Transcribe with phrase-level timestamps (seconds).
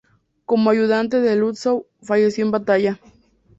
[0.47, 2.99] Como ayudante de Lützow, falleció en batalla.